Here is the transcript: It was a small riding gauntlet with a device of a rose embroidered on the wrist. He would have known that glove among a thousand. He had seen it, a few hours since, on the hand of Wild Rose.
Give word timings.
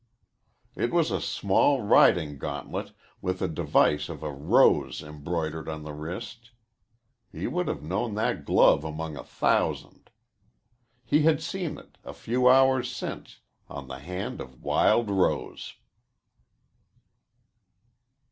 It 0.75 0.91
was 0.91 1.11
a 1.11 1.21
small 1.21 1.83
riding 1.83 2.39
gauntlet 2.39 2.91
with 3.21 3.39
a 3.39 3.47
device 3.47 4.09
of 4.09 4.23
a 4.23 4.31
rose 4.31 5.03
embroidered 5.03 5.69
on 5.69 5.83
the 5.83 5.93
wrist. 5.93 6.49
He 7.31 7.45
would 7.45 7.67
have 7.67 7.83
known 7.83 8.15
that 8.15 8.43
glove 8.43 8.83
among 8.83 9.15
a 9.15 9.23
thousand. 9.23 10.09
He 11.05 11.21
had 11.21 11.39
seen 11.39 11.77
it, 11.77 11.99
a 12.03 12.15
few 12.15 12.49
hours 12.49 12.89
since, 12.89 13.41
on 13.69 13.87
the 13.89 13.99
hand 13.99 14.41
of 14.41 14.63
Wild 14.63 15.11
Rose. 15.11 15.75